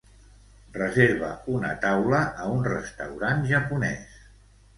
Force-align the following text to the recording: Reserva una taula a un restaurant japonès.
Reserva 0.77 1.29
una 1.57 1.69
taula 1.83 2.23
a 2.45 2.49
un 2.55 2.65
restaurant 2.69 3.47
japonès. 3.53 4.19